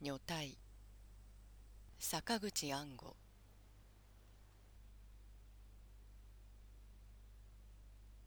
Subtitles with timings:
[0.00, 0.56] 女体。
[1.98, 3.16] 坂口安吾。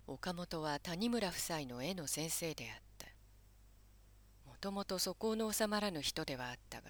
[0.05, 3.07] 岡本は谷村夫妻の絵の先生であった。
[4.49, 6.89] もともと素行の収まらぬ人ではあったが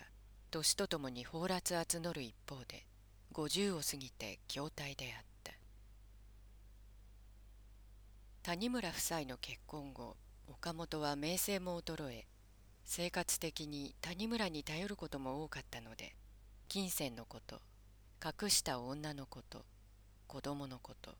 [0.49, 2.87] 年とともに放埓募る一方で
[3.33, 5.53] 50を過ぎて筐体であった。
[8.41, 10.17] 谷村夫妻の結婚後
[10.47, 12.25] 岡本は名声も衰え
[12.83, 16.15] 生活的に谷村に頼ることも多かったので
[16.67, 17.61] 金銭のこと
[18.23, 19.65] 隠した女のこと
[20.27, 21.11] 子供のこと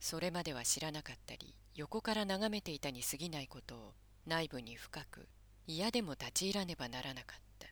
[0.00, 3.92] それまでは知らなかったり横から眺めていたに過ぎないことを
[4.26, 5.28] 内部に深く
[5.66, 7.66] 嫌でも立ち入らねばならなかった。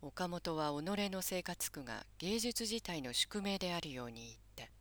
[0.00, 4.72] 岡本は己の生活苦が芸術自体の宿命であるように言った。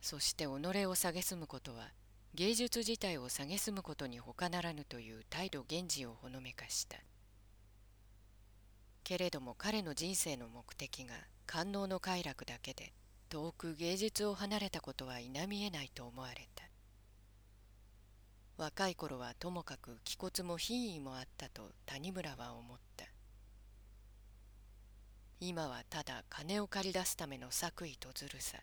[0.00, 1.92] そして己を蔑むことは
[2.34, 6.96] 芸術自体を蔑むことに他ならぬという態度源氏をほのめかした。
[9.04, 11.14] けれども彼の人生の目的が
[11.46, 12.92] 官能の快楽だけで
[13.28, 16.64] 遠く芸術を離れたことは否みえないと思われた。
[18.56, 23.06] 若い頃はともかく気骨も品位もあったと谷村は思った。
[25.38, 28.58] 今はただ金を借り出すための作為とずるさ。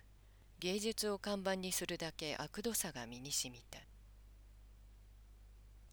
[0.62, 3.80] 芸術を看板にするだけ悪どさが身にしみた。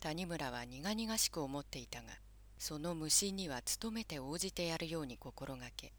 [0.00, 2.08] 谷村は苦々しく思っていたが
[2.58, 5.94] その無心には努めて応じてやるように心がけ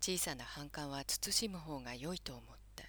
[0.00, 2.44] 小さな反感は慎む方が良いと思っ
[2.76, 2.84] た。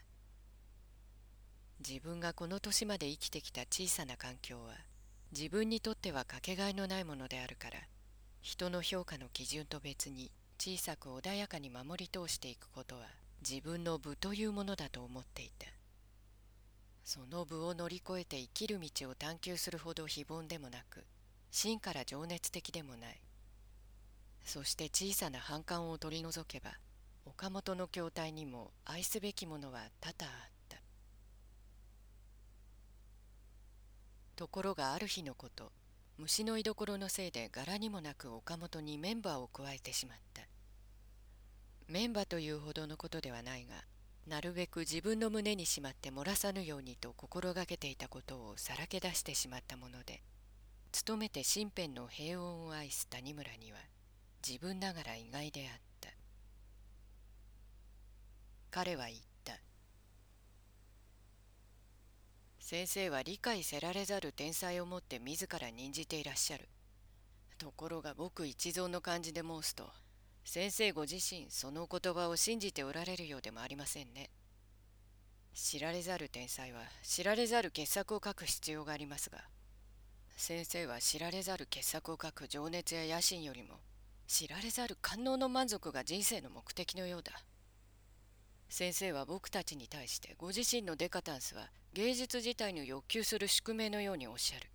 [1.80, 4.76] 自分がこの年まで生きてきた小さな環境は
[5.31, 7.80] 自分にとってはかけがえのないものであるから
[8.44, 15.68] 人の評価の基準と別に小さく穏やかに守り通していくことは自分の部というものだと思っていた。
[17.04, 21.06] その部を乗り越えて生きる道を探求するほど非凡でもなく
[21.52, 23.22] 真から情熱的でもない。
[24.44, 26.72] そして小さな反感を取り除けば
[27.25, 30.78] 岡本の筐体にも愛すべきものは多々あった。
[34.36, 35.72] ところがある日のこと
[36.18, 40.42] 虫の居所のせいで柄にもなく岡本にメンバーを加えてしまった。
[41.95, 43.85] メンバというほどのことではないが
[44.28, 50.22] なるべく自分の胸にしまって漏らさぬようにと心がけていたことをさらけ出してしまったもので
[51.07, 53.78] 努めて身辺の平穏を愛す谷村には
[54.45, 56.09] 自分ながら意外であった。
[58.72, 59.53] 彼は言った。
[62.59, 66.67] 先生は理解せられざる天才をもって自ら任じていらっしゃる。
[67.57, 69.89] ところが僕一存の感じで申すと
[70.45, 74.29] 先生ご自身その言葉を信じておられるようでもありませんね。
[75.56, 79.39] 知られざる天才は知られざる傑作を書く必要がありますが
[80.35, 83.79] 先生は知られざる傑作を書く情熱や野心よりも
[84.28, 87.31] 知られざる官能の満足が人生の目的のようだ。
[88.69, 94.69] 先生は僕たちに対してご自身のデカタンスは芸術自体の欲求する宿命のようにおっしゃる。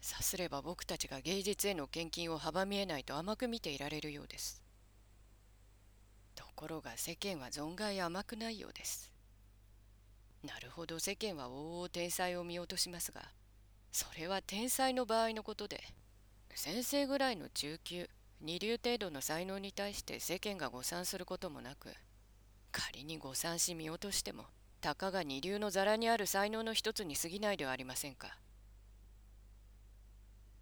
[0.00, 4.63] さすれば僕たちが芸術への献金を阻みえないと甘く見ていられるようです。
[6.54, 9.10] ころが世間は存外甘くないようです。
[10.42, 13.22] なるほど世間は往々天才を見落としますが、
[13.92, 15.82] それは天才の場合のことで、
[16.54, 18.08] 先生ぐらいの中級、
[18.40, 21.94] 二流程度の才能に対して世間が誤算することもなく、
[22.72, 24.44] 仮に誤算し見落としても、
[24.80, 28.36] たかが二流のざらにある才能の一つに過ぎないではありませんか。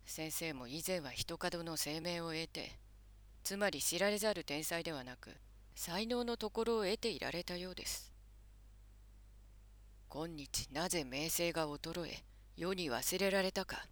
[0.07, 2.79] 先生も以前は一角の声明を得て、
[3.43, 5.35] つまり知られざる天才ではなく、
[5.75, 8.13] 才能のところを得ていられたようです。
[10.09, 12.25] 今日なぜ名声が衰え
[12.57, 13.87] 世に忘れられたか。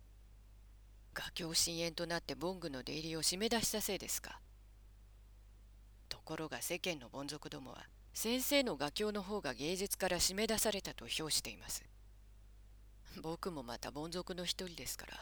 [1.14, 4.40] 画境深淵となってボングの出入りを締め出したせいですか。
[6.08, 11.82] ところが世間の凡族どもは先生の画境の方が芸術から締め出されたと評しています。
[13.22, 15.14] 僕もまた凡族の一人ですから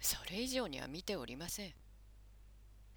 [0.00, 1.72] それ以上には見ておりません。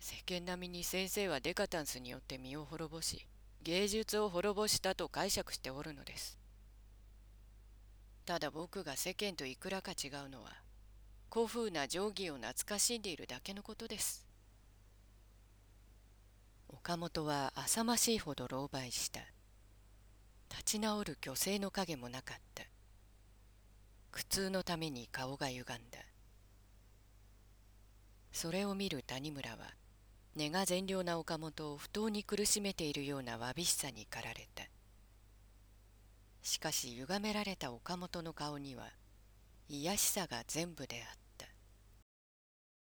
[0.05, 3.25] 世間並みに先生はデカタンスによって身を滅ぼし
[3.61, 6.37] 芸術を滅ぼしたと解釈しておるのです。
[8.25, 10.51] ただ僕が世間といくらか違うのは
[11.31, 14.27] 古風な定規を懐かしんでいるだけのことです。
[16.67, 19.21] 岡本は浅ましいほど狼狽した。
[20.49, 22.63] 立ち直る虚勢の影もなかった。
[24.11, 25.99] 苦痛のために顔が歪んだ。
[28.33, 29.73] それを見る谷村は
[30.35, 34.63] 根が善良な岡本を不当に苦しめているようなわびしさに駆られた。
[36.41, 38.91] しかし歪められた岡本の顔には
[39.69, 41.22] 卑しさが全部であった。